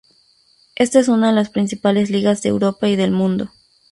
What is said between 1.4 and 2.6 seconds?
principales ligas de